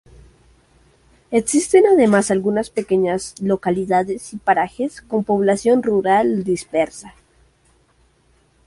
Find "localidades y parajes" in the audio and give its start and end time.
3.39-4.99